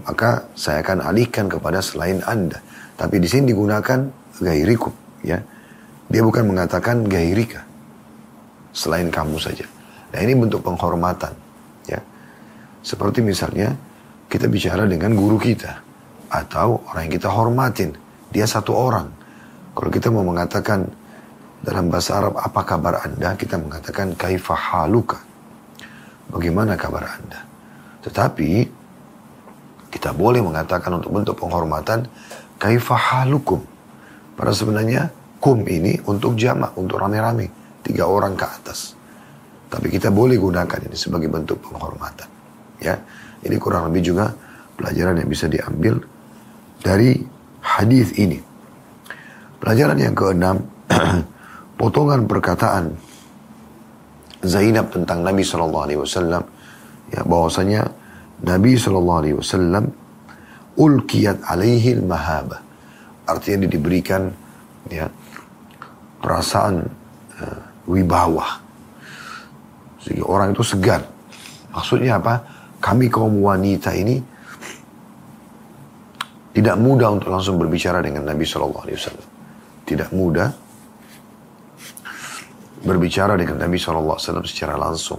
[0.02, 2.58] maka saya akan alihkan kepada selain Anda.
[2.98, 4.10] Tapi di sini digunakan
[4.42, 4.90] gairikum,
[5.22, 5.38] ya.
[6.10, 7.62] Dia bukan mengatakan gairika,
[8.74, 9.66] selain kamu saja.
[10.14, 11.32] Nah ini bentuk penghormatan.
[11.88, 12.00] Ya.
[12.84, 13.74] Seperti misalnya
[14.30, 15.82] kita bicara dengan guru kita.
[16.30, 17.94] Atau orang yang kita hormatin.
[18.30, 19.08] Dia satu orang.
[19.76, 20.88] Kalau kita mau mengatakan
[21.66, 25.18] dalam bahasa Arab apa kabar anda kita mengatakan kaifa haluka
[26.28, 27.42] bagaimana kabar anda
[28.04, 28.68] tetapi
[29.88, 32.06] kita boleh mengatakan untuk bentuk penghormatan
[32.60, 33.64] kaifa halukum
[34.36, 35.08] pada sebenarnya
[35.40, 37.48] kum ini untuk jamak untuk rame-rame
[37.80, 38.95] tiga orang ke atas
[39.66, 42.28] tapi kita boleh gunakan ini sebagai bentuk penghormatan
[42.80, 42.94] ya.
[43.46, 44.32] Ini kurang lebih juga
[44.74, 46.02] pelajaran yang bisa diambil
[46.82, 47.14] dari
[47.62, 48.40] hadis ini.
[49.62, 50.56] Pelajaran yang keenam
[51.80, 52.96] potongan perkataan
[54.42, 56.42] Zainab tentang Nabi Shallallahu Alaihi Wasallam
[57.10, 57.82] ya bahwasanya
[58.46, 59.84] Nabi Shallallahu Alaihi Wasallam
[60.76, 62.60] ulkiyat alaihi mahaba
[63.24, 64.28] artinya diberikan
[64.92, 65.08] ya
[66.20, 66.84] perasaan
[67.40, 68.65] uh, wibawa
[70.06, 71.02] sehingga orang itu segan
[71.74, 72.46] maksudnya apa
[72.78, 74.22] kami kaum wanita ini
[76.54, 79.26] tidak mudah untuk langsung berbicara dengan Nabi Shallallahu Alaihi Wasallam
[79.82, 80.48] tidak mudah
[82.86, 85.18] berbicara dengan Nabi SAW secara langsung.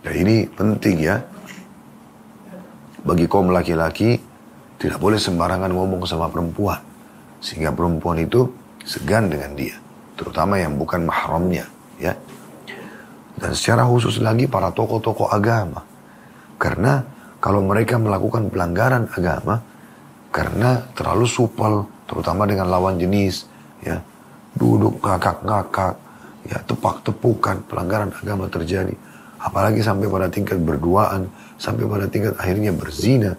[0.00, 1.20] Dan ini penting ya.
[3.04, 4.16] Bagi kaum laki-laki,
[4.80, 6.80] tidak boleh sembarangan ngomong sama perempuan.
[7.38, 8.48] Sehingga perempuan itu
[8.82, 9.76] segan dengan dia.
[10.18, 11.68] Terutama yang bukan mahramnya.
[12.00, 12.16] ya.
[13.38, 15.86] Dan secara khusus lagi para tokoh-tokoh agama.
[16.58, 17.06] Karena
[17.38, 19.62] kalau mereka melakukan pelanggaran agama,
[20.34, 23.46] karena terlalu supel, terutama dengan lawan jenis,
[23.78, 24.02] ya
[24.58, 25.94] duduk ngakak-ngakak,
[26.50, 28.92] ya tepak-tepukan pelanggaran agama terjadi.
[29.38, 31.30] Apalagi sampai pada tingkat berduaan,
[31.62, 33.38] sampai pada tingkat akhirnya berzina.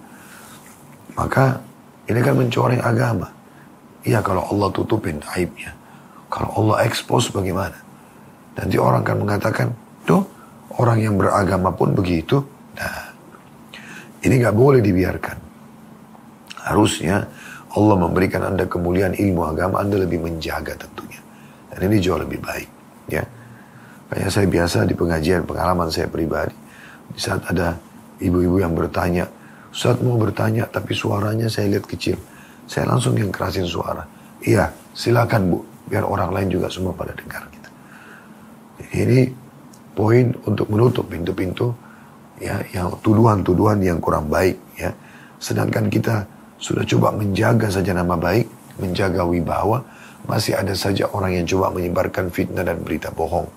[1.19, 1.59] Maka
[2.07, 3.27] ini kan mencoreng agama.
[4.07, 5.75] Iya kalau Allah tutupin aibnya.
[6.31, 7.75] Kalau Allah expose bagaimana?
[8.55, 9.67] Nanti orang kan mengatakan,
[10.10, 10.26] tuh
[10.82, 12.41] orang yang beragama pun begitu.
[12.74, 13.13] Nah,
[14.26, 15.38] ini nggak boleh dibiarkan.
[16.65, 17.30] Harusnya
[17.78, 21.22] Allah memberikan Anda kemuliaan ilmu agama, Anda lebih menjaga tentunya.
[21.69, 22.69] Dan ini jauh lebih baik.
[23.10, 23.22] Ya,
[24.34, 26.54] saya biasa di pengajian pengalaman saya pribadi.
[27.13, 27.78] Di saat ada
[28.17, 29.30] ibu-ibu yang bertanya,
[29.69, 32.17] saat mau bertanya tapi suaranya saya lihat kecil.
[32.65, 34.06] Saya langsung yang kerasin suara.
[34.41, 35.58] Iya, silakan bu,
[35.89, 37.69] biar orang lain juga semua pada dengar gitu.
[38.93, 39.48] Ini
[39.93, 41.73] poin untuk menutup pintu-pintu
[42.39, 44.95] ya yang tuduhan-tuduhan yang kurang baik ya.
[45.39, 46.28] Sedangkan kita
[46.60, 48.47] sudah coba menjaga saja nama baik,
[48.80, 49.84] menjaga wibawa,
[50.28, 53.47] masih ada saja orang yang coba menyebarkan fitnah dan berita bohong.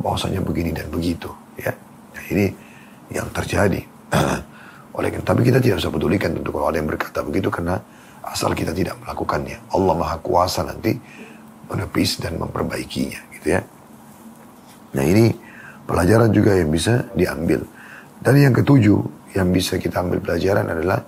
[0.00, 1.74] Bahwasanya begini dan begitu ya.
[2.14, 2.46] Nah, ini
[3.12, 3.82] yang terjadi.
[4.98, 7.78] Oleh tapi kita tidak usah pedulikan tentu kalau ada yang berkata begitu karena
[8.24, 9.58] asal kita tidak melakukannya.
[9.74, 10.96] Allah maha kuasa nanti
[11.68, 13.60] menepis dan memperbaikinya gitu ya.
[14.96, 15.30] Nah ini
[15.88, 17.64] pelajaran juga yang bisa diambil
[18.20, 19.00] dan yang ketujuh
[19.32, 21.00] yang bisa kita ambil pelajaran adalah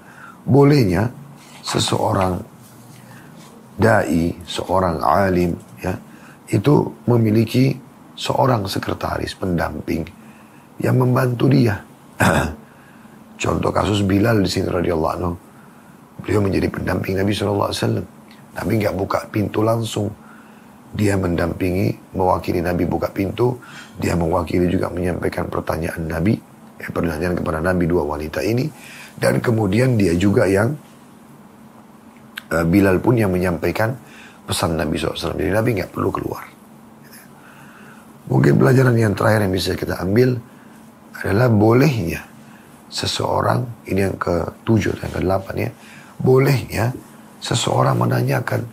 [0.45, 1.13] bolehnya
[1.61, 2.41] seseorang
[3.81, 5.97] dai, seorang alim, ya,
[6.53, 7.73] itu memiliki
[8.13, 10.05] seorang sekretaris pendamping
[10.85, 11.81] yang membantu dia.
[13.41, 15.33] Contoh kasus Bilal di sini radhiyallahu anhu.
[16.21, 18.05] Beliau menjadi pendamping Nabi SAW.
[18.53, 20.13] Nabi nggak buka pintu langsung.
[20.91, 23.59] Dia mendampingi, mewakili Nabi buka pintu.
[23.97, 26.35] Dia mewakili juga menyampaikan pertanyaan Nabi.
[26.81, 28.67] Eh, pertanyaan kepada Nabi dua wanita ini.
[29.15, 30.75] Dan kemudian dia juga yang
[32.51, 33.95] uh, Bilal pun yang menyampaikan
[34.49, 35.39] pesan Nabi SAW.
[35.39, 36.43] Jadi Nabi nggak perlu keluar.
[38.31, 40.39] Mungkin pelajaran yang terakhir yang bisa kita ambil
[41.19, 42.23] adalah bolehnya
[42.91, 45.71] seseorang, ini yang ke-7 dan ke-8 ya,
[46.19, 46.85] bolehnya
[47.43, 48.67] seseorang menanyakan,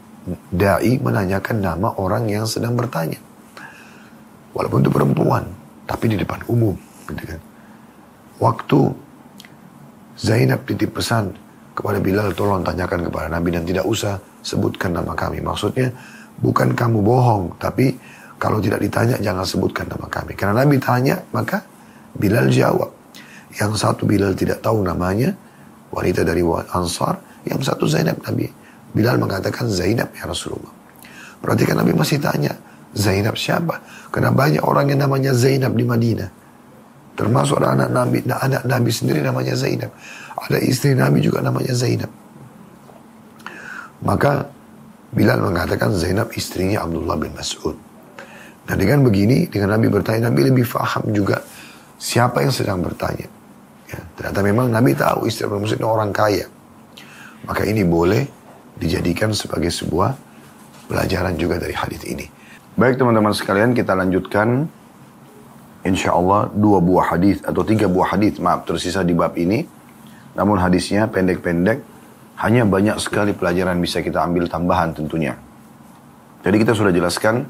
[0.52, 3.20] da'i menanyakan nama orang yang sedang bertanya.
[4.52, 5.46] Walaupun itu perempuan,
[5.88, 6.76] tapi di depan umum.
[7.08, 7.42] Gitu kan.
[8.38, 8.80] Waktu
[10.18, 11.34] Zainab titip pesan
[11.78, 15.46] kepada Bilal tolong tanyakan kepada Nabi dan tidak usah sebutkan nama kami.
[15.46, 15.94] Maksudnya
[16.42, 17.94] bukan kamu bohong, tapi
[18.42, 20.34] kalau tidak ditanya jangan sebutkan nama kami.
[20.34, 21.62] Karena Nabi tanya, maka
[22.18, 22.90] Bilal jawab.
[23.54, 25.38] Yang satu Bilal tidak tahu namanya,
[25.94, 26.42] wanita dari
[26.74, 27.22] Ansar.
[27.46, 28.50] Yang satu Zainab Nabi.
[28.95, 30.73] Bilal mengatakan Zainab ya Rasulullah.
[31.43, 32.58] Perhatikan Nabi masih tanya,
[32.97, 33.80] Zainab siapa?
[34.10, 36.30] Karena banyak orang yang namanya Zainab di Madinah.
[37.17, 39.89] Termasuk ada anak Nabi, anak Nabi sendiri namanya Zainab.
[40.38, 42.10] Ada istri Nabi juga namanya Zainab.
[44.06, 44.45] Maka
[45.10, 47.73] Bilal mengatakan Zainab istrinya Abdullah bin Mas'ud.
[48.69, 51.41] Nah dengan begini, dengan Nabi bertanya, Nabi lebih faham juga
[51.97, 53.26] siapa yang sedang bertanya.
[53.88, 56.45] Ya, ternyata memang Nabi tahu istri Abdullah bin Mas'ud orang kaya.
[57.50, 58.37] Maka ini boleh
[58.78, 60.16] dijadikan sebagai sebuah
[60.88, 62.26] pelajaran juga dari hadis ini.
[62.78, 64.70] Baik teman-teman sekalian, kita lanjutkan
[65.82, 69.78] insya Allah dua buah hadis atau tiga buah hadis maaf tersisa di bab ini
[70.38, 71.82] namun hadisnya pendek-pendek,
[72.38, 75.34] hanya banyak sekali pelajaran bisa kita ambil tambahan tentunya.
[76.46, 77.50] Jadi kita sudah jelaskan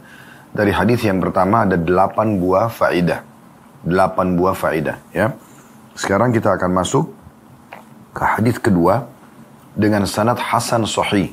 [0.55, 3.27] dari hadis yang pertama ada delapan buah faidah.
[3.83, 5.35] Delapan buah faidah ya.
[5.99, 7.11] Sekarang kita akan masuk
[8.15, 9.03] ke hadis kedua
[9.77, 11.29] dengan sanad Hasan Sahih.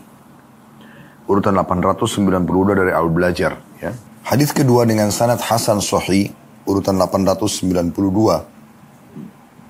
[1.24, 3.96] Urutan 892 dari Al Belajar ya.
[4.28, 6.28] Hadis kedua dengan sanad Hasan Sahih
[6.68, 8.44] urutan 892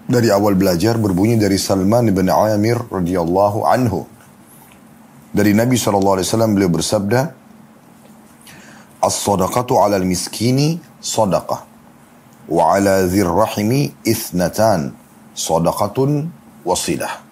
[0.05, 4.05] dari awal belajar berbunyi dari Salman bin Amir radhiyallahu anhu.
[5.35, 6.23] Dari Nabi SAW
[6.55, 7.35] beliau bersabda,
[9.03, 11.67] As-sadaqatu ala al-miskini sadaqah.
[12.47, 14.95] Wa ala dhir rahimi ithnatan.
[15.35, 16.31] Sadaqatun
[16.63, 17.24] wasilah.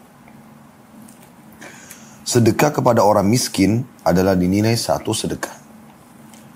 [2.33, 5.53] Sedekah kepada orang miskin adalah dinilai satu sedekah.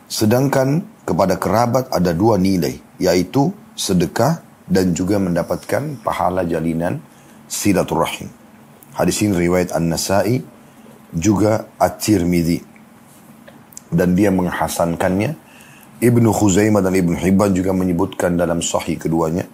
[0.08, 7.04] Sedangkan kepada kerabat ada dua nilai, yaitu sedekah dan juga mendapatkan pahala jalinan
[7.44, 8.32] silaturahim.
[8.96, 10.40] Hadis ini riwayat An-Nasai
[11.12, 12.64] juga At-Tirmidzi
[13.92, 15.36] dan dia menghasankannya.
[16.00, 19.44] Ibnu Khuzaimah dan Ibnu Hibban juga menyebutkan dalam sahih keduanya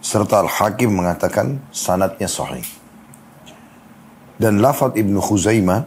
[0.00, 2.83] serta Al-Hakim mengatakan sanatnya sahih.
[4.34, 5.86] Dan lafaz Ibnu Khuzaimah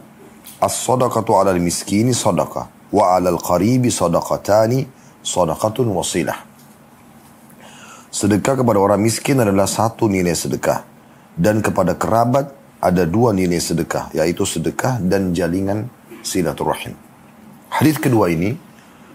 [0.60, 4.88] as-sadaqatu 'ala al-miskini sadaqah wa 'ala al-qaribi sadaqatani
[5.20, 6.38] sadaqatun wasilah.
[8.08, 10.88] Sedekah kepada orang miskin adalah satu nilai sedekah.
[11.38, 12.50] Dan kepada kerabat
[12.82, 15.86] ada dua nilai sedekah, yaitu sedekah dan jalingan
[16.24, 16.96] silaturahim.
[17.68, 18.56] Hadis kedua ini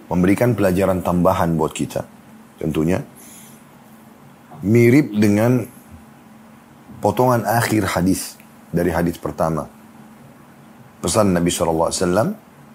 [0.07, 2.05] memberikan pelajaran tambahan buat kita.
[2.61, 3.01] Tentunya
[4.61, 5.65] mirip dengan
[7.01, 8.39] potongan akhir hadis
[8.73, 9.69] dari hadis pertama.
[10.99, 11.93] Pesan Nabi SAW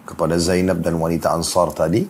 [0.06, 2.06] kepada Zainab dan wanita Ansar tadi,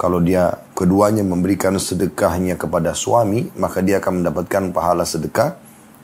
[0.00, 5.58] kalau dia keduanya memberikan sedekahnya kepada suami, maka dia akan mendapatkan pahala sedekah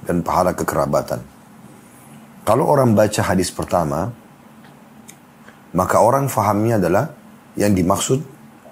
[0.04, 1.22] dan pahala kekerabatan.
[2.44, 4.12] Kalau orang baca hadis pertama,
[5.72, 7.14] maka orang fahamnya adalah
[7.56, 8.20] yang dimaksud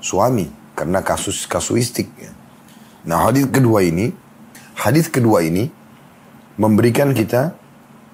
[0.03, 2.11] suami karena kasus kasuistik.
[3.07, 4.11] Nah hadis kedua ini,
[4.75, 5.70] hadis kedua ini
[6.59, 7.62] memberikan kita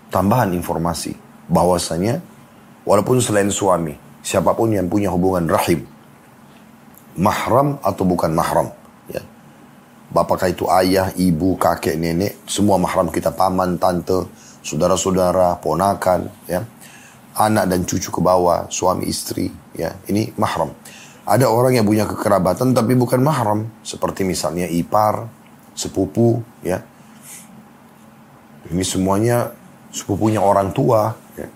[0.08, 1.16] tambahan informasi
[1.48, 2.20] bahwasanya
[2.84, 5.84] walaupun selain suami, siapa pun yang punya hubungan rahim
[7.18, 8.70] mahram atau bukan mahram.
[9.10, 9.20] Ya.
[10.14, 14.24] Apakah itu ayah, ibu, kakek, nenek, semua mahram kita, paman, tante,
[14.62, 16.62] saudara-saudara, ponakan, ya.
[17.38, 19.94] anak dan cucu ke bawah, suami istri, ya.
[20.06, 20.72] ini mahram.
[21.28, 25.28] Ada orang yang punya kekerabatan tapi bukan mahram, seperti misalnya ipar,
[25.76, 26.80] sepupu, ya.
[28.68, 29.52] Ini semuanya
[29.92, 31.48] sepupunya orang tua, ya.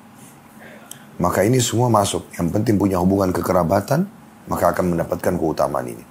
[1.21, 2.27] Maka ini semua masuk.
[2.35, 4.09] Yang penting punya hubungan kekerabatan,
[4.51, 6.05] maka akan mendapatkan keutamaan ini.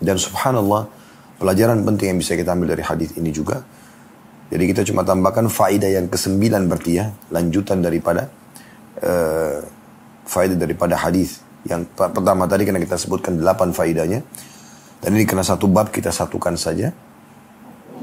[0.00, 0.88] Dan subhanallah,
[1.38, 3.62] pelajaran penting yang bisa kita ambil dari hadis ini juga.
[4.50, 8.26] Jadi kita cuma tambahkan faedah yang kesembilan berarti ya, lanjutan daripada
[8.98, 9.62] uh,
[10.26, 14.24] faedah daripada hadis yang pertama tadi karena kita sebutkan delapan faedahnya.
[15.00, 16.92] Dan ini kena satu bab kita satukan saja.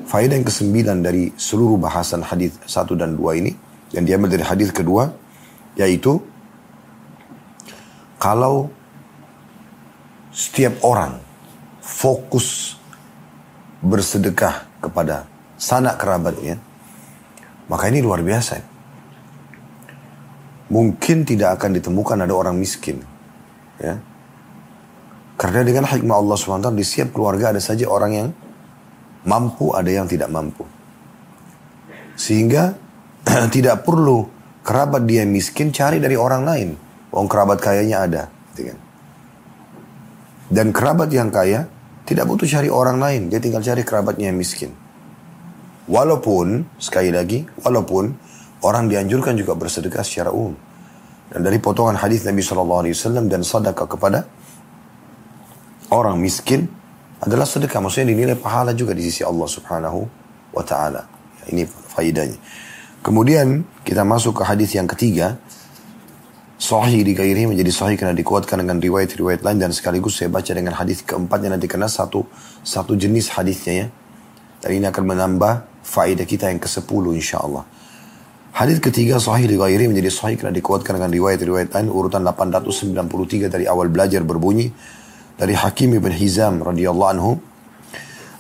[0.08, 3.52] Faedah yang kesembilan dari seluruh bahasan hadis satu dan dua ini
[3.91, 5.12] yang diambil dari hadis kedua
[5.76, 6.24] yaitu
[8.17, 8.72] kalau
[10.34, 11.22] setiap orang
[11.84, 12.80] fokus
[13.82, 16.58] bersedekah kepada sanak kerabatnya,
[17.70, 18.62] maka ini luar biasa.
[20.67, 23.00] Mungkin tidak akan ditemukan ada orang miskin.
[23.80, 24.02] Ya.
[25.38, 28.28] Karena dengan hikmah Allah SWT di setiap keluarga ada saja orang yang
[29.28, 30.63] mampu, ada yang tidak mampu.
[32.16, 32.74] Sehingga
[33.56, 34.26] tidak perlu
[34.63, 36.70] kerabat dia miskin cari dari orang lain.
[37.12, 38.24] Wong kerabat kayanya ada.
[38.56, 38.80] Gitu kan.
[40.48, 41.68] Dan kerabat yang kaya
[42.08, 44.72] tidak butuh cari orang lain, dia tinggal cari kerabatnya yang miskin.
[45.92, 48.16] Walaupun, sekali lagi, walaupun
[48.63, 50.56] orang dianjurkan juga bersedekah secara umum.
[51.28, 54.24] Dan dari potongan hadis Nabi SAW dan sedekah kepada
[55.92, 56.72] orang miskin
[57.21, 57.82] adalah sedekah.
[57.82, 59.99] Maksudnya dinilai pahala juga di sisi Allah Subhanahu
[60.53, 61.06] wa Ta'ala.
[61.49, 62.38] Ini faidahnya.
[63.01, 65.39] Kemudian kita masuk ke hadis yang ketiga
[66.57, 70.74] sahih di gairi menjadi sahih karena dikuatkan dengan riwayat-riwayat lain dan sekaligus saya baca dengan
[70.74, 72.26] hadis keempatnya nanti kena satu
[72.65, 73.88] satu jenis hadisnya ya.
[74.57, 77.63] Dan ini akan menambah faedah kita yang ke-10 insyaallah.
[78.57, 83.70] Hadis ketiga sahih di gairi menjadi sahih karena dikuatkan dengan riwayat-riwayat lain urutan 893 dari
[83.70, 84.74] awal belajar berbunyi
[85.37, 87.33] dari Hakim ibn Hizam radhiyallahu anhu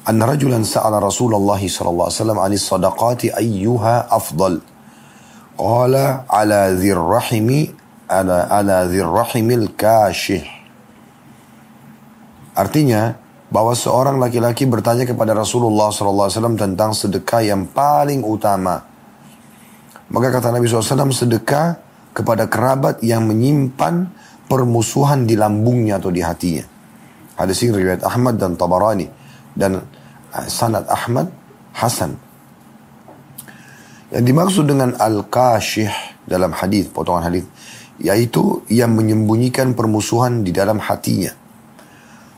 [0.02, 4.58] أن رجلا سأل رسول الله صلى الله عليه وسلم عن الصدقات أيها أفضل
[5.54, 5.94] قال
[6.26, 7.48] على ذي الرحم
[8.12, 10.44] ala ala dzirrahimil kashih.
[12.52, 13.16] Artinya
[13.48, 16.28] bahwa seorang laki-laki bertanya kepada Rasulullah SAW
[16.60, 18.84] tentang sedekah yang paling utama.
[20.12, 21.80] Maka kata Nabi SAW sedekah
[22.12, 24.12] kepada kerabat yang menyimpan
[24.44, 26.68] permusuhan di lambungnya atau di hatinya.
[27.37, 29.05] Hadis ini riwayat Ahmad dan Tabarani
[29.53, 29.85] dan
[30.33, 31.29] eh, sanad Ahmad
[31.77, 32.17] Hasan.
[34.09, 35.91] Yang dimaksud dengan al-kashih
[36.25, 37.45] dalam hadis potongan hadis
[37.97, 41.33] yaitu yang menyembunyikan permusuhan di dalam hatinya.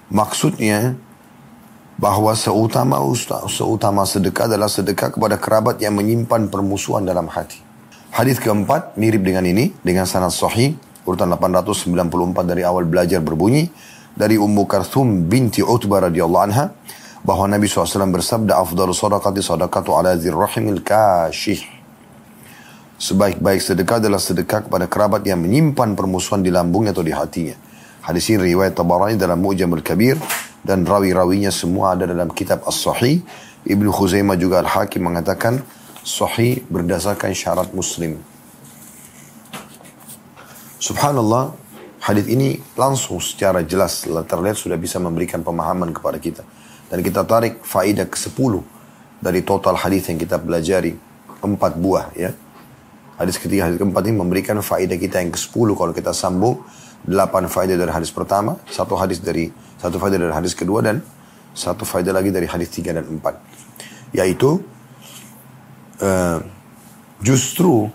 [0.09, 0.95] Maksudnya
[1.99, 2.95] bahwa seutama
[3.51, 7.59] seutama sedekah adalah sedekah kepada kerabat yang menyimpan permusuhan dalam hati.
[8.15, 12.07] Hadis keempat mirip dengan ini dengan sanad sahih urutan 894
[12.47, 13.69] dari awal belajar berbunyi
[14.15, 16.71] dari Ummu Karthum binti Utbah radhiyallahu anha
[17.21, 21.61] bahwa Nabi SAW bersabda afdalu sadaqati sadaqatu ala zirrahimil kashih.
[22.99, 27.55] Sebaik-baik sedekah adalah sedekah kepada kerabat yang menyimpan permusuhan di lambungnya atau di hatinya.
[28.03, 30.19] Hadis ini riwayat Tabarani dalam Mu'jamul Kabir
[30.63, 33.23] dan rawi-rawinya semua ada dalam kitab As-Sahih.
[33.63, 35.63] Ibnu Khuzaimah juga Al-Hakim mengatakan
[36.03, 38.19] sahih berdasarkan syarat Muslim.
[40.79, 41.53] Subhanallah,
[41.99, 46.43] hadis ini langsung secara jelas terlihat sudah bisa memberikan pemahaman kepada kita.
[46.89, 48.53] Dan kita tarik faedah ke-10
[49.21, 50.97] dari total hadis yang kita pelajari.
[51.39, 52.33] Empat buah ya.
[53.19, 56.63] Hadis ketiga, hadis keempat ini memberikan faedah kita yang ke-10 kalau kita sambung.
[56.99, 59.47] Delapan faedah dari hadis pertama, satu hadis dari
[59.79, 60.99] satu faedah dari hadis kedua dan
[61.55, 63.39] satu faedah lagi dari hadis tiga dan empat.
[64.11, 64.59] Yaitu
[66.03, 66.39] uh,
[67.23, 67.87] justru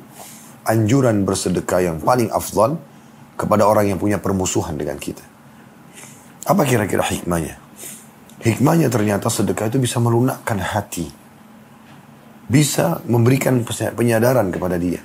[0.64, 2.80] anjuran bersedekah yang paling afdal
[3.34, 5.22] kepada orang yang punya permusuhan dengan kita.
[6.44, 7.56] Apa kira-kira hikmahnya?
[8.44, 11.08] Hikmahnya ternyata sedekah itu bisa melunakkan hati.
[12.44, 13.64] Bisa memberikan
[13.96, 15.00] penyadaran kepada dia.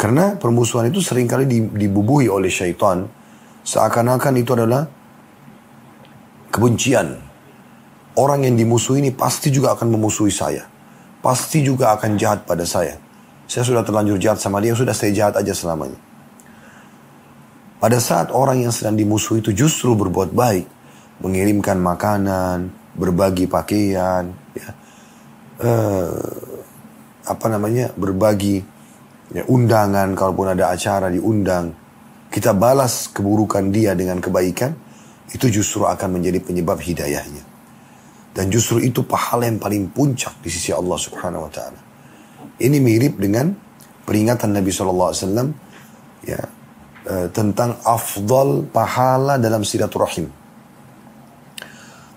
[0.00, 1.44] Karena permusuhan itu sering kali
[1.76, 3.04] dibubuhi oleh syaitan.
[3.64, 4.88] Seakan-akan itu adalah
[6.48, 7.20] kebencian.
[8.16, 10.64] Orang yang dimusuhi ini pasti juga akan memusuhi saya.
[11.20, 12.96] Pasti juga akan jahat pada saya.
[13.44, 16.13] Saya sudah terlanjur jahat sama dia, sudah saya jahat aja selamanya.
[17.84, 20.64] Pada saat orang yang sedang dimusuhi itu justru berbuat baik,
[21.20, 24.24] mengirimkan makanan, berbagi pakaian,
[24.56, 24.70] ya,
[25.60, 26.16] uh,
[27.28, 28.64] apa namanya, berbagi
[29.36, 31.76] ya, undangan, kalaupun ada acara diundang,
[32.32, 34.72] kita balas keburukan dia dengan kebaikan,
[35.36, 37.44] itu justru akan menjadi penyebab hidayahnya.
[38.32, 41.80] Dan justru itu pahala yang paling puncak di sisi Allah Subhanahu wa taala.
[42.64, 43.52] Ini mirip dengan
[44.08, 45.52] peringatan Nabi SAW
[46.24, 46.63] ya,
[47.04, 50.26] e, tentang afdal pahala dalam silaturahim.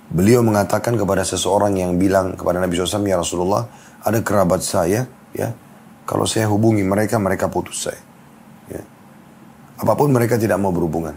[0.07, 3.67] Beliau mengatakan kepada seseorang yang bilang kepada Nabi SAW, Ya Rasulullah,
[3.99, 5.03] ada kerabat saya,
[5.35, 5.51] ya,
[6.07, 7.99] kalau saya hubungi mereka, mereka putus saya.
[8.71, 8.81] Ya.
[9.83, 11.11] Apa pun mereka tidak mau berhubungan.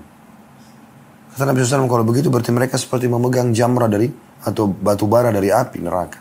[1.30, 4.10] Kata Nabi SAW, kalau begitu berarti mereka seperti memegang jamrah dari,
[4.42, 6.18] atau batu bara dari api neraka.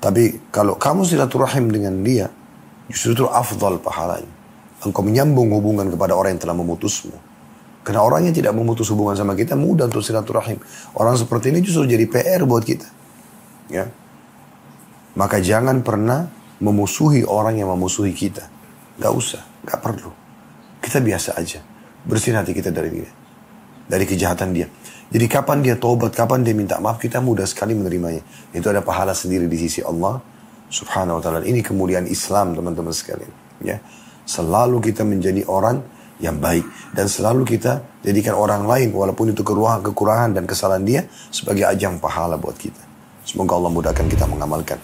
[0.00, 2.32] Tapi kalau kamu silaturahim dengan dia,
[2.88, 4.35] justru itu afdal pahalanya.
[4.84, 7.16] Engkau menyambung hubungan kepada orang yang telah memutusmu.
[7.86, 10.58] Karena orang yang tidak memutus hubungan sama kita mudah untuk silaturahim.
[10.98, 12.90] Orang seperti ini justru jadi PR buat kita.
[13.70, 13.86] Ya.
[15.14, 16.26] Maka jangan pernah
[16.58, 18.50] memusuhi orang yang memusuhi kita.
[18.98, 20.10] Gak usah, gak perlu.
[20.82, 21.62] Kita biasa aja.
[22.02, 23.10] Bersihin hati kita dari dia.
[23.86, 24.66] Dari kejahatan dia.
[25.06, 28.26] Jadi kapan dia tobat, kapan dia minta maaf, kita mudah sekali menerimanya.
[28.50, 30.18] Itu ada pahala sendiri di sisi Allah
[30.66, 31.46] subhanahu wa ta'ala.
[31.46, 33.30] Ini kemuliaan Islam teman-teman sekalian.
[33.62, 33.78] Ya.
[34.26, 35.80] Selalu kita menjadi orang
[36.20, 36.64] yang baik.
[36.92, 41.00] Dan selalu kita jadikan orang lain walaupun itu kekurangan, kekurangan dan kesalahan dia
[41.32, 42.82] sebagai ajang pahala buat kita.
[43.26, 44.78] Semoga Allah mudahkan kita mengamalkan.